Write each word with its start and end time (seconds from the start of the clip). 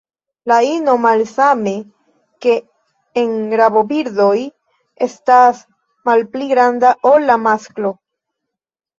La 0.51 0.55
ino, 0.67 0.93
malsame 1.01 1.73
ke 2.45 2.55
en 3.23 3.35
rabobirdoj, 3.61 4.37
estas 5.07 5.59
malpli 6.11 6.47
granda 6.53 6.95
ol 7.11 7.29
la 7.33 7.37
masklo. 7.43 7.93